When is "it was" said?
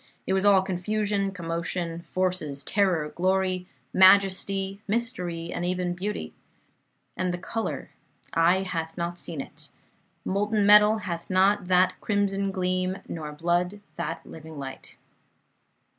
0.25-0.45